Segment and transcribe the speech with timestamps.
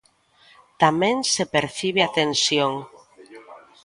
[0.81, 2.73] Tamén se percibe a tensión.